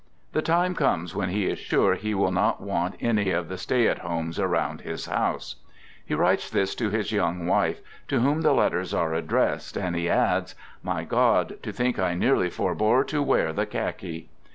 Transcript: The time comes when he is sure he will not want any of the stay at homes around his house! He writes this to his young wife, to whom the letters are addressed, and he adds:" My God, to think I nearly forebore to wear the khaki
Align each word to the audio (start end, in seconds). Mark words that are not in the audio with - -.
The 0.31 0.41
time 0.41 0.73
comes 0.73 1.13
when 1.13 1.29
he 1.29 1.45
is 1.45 1.59
sure 1.59 1.93
he 1.93 2.15
will 2.15 2.31
not 2.31 2.59
want 2.59 2.95
any 2.99 3.29
of 3.29 3.49
the 3.49 3.57
stay 3.59 3.87
at 3.87 3.99
homes 3.99 4.39
around 4.39 4.81
his 4.81 5.05
house! 5.05 5.57
He 6.03 6.15
writes 6.15 6.49
this 6.49 6.73
to 6.73 6.89
his 6.89 7.11
young 7.11 7.45
wife, 7.45 7.81
to 8.07 8.19
whom 8.21 8.41
the 8.41 8.53
letters 8.53 8.95
are 8.95 9.13
addressed, 9.13 9.77
and 9.77 9.95
he 9.95 10.09
adds:" 10.09 10.55
My 10.91 11.03
God, 11.03 11.61
to 11.61 11.71
think 11.71 11.99
I 11.99 12.15
nearly 12.15 12.49
forebore 12.49 13.03
to 13.09 13.21
wear 13.21 13.53
the 13.53 13.67
khaki 13.67 14.27